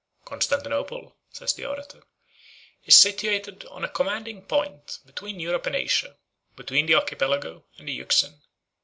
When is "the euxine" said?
7.87-8.41